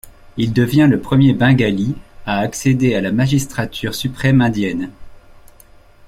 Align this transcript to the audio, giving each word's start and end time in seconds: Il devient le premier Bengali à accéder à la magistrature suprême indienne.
Il 0.35 0.51
devient 0.51 0.87
le 0.89 0.99
premier 0.99 1.31
Bengali 1.33 1.95
à 2.25 2.39
accéder 2.39 2.95
à 2.95 3.01
la 3.01 3.11
magistrature 3.11 3.93
suprême 3.93 4.41
indienne. 4.41 4.89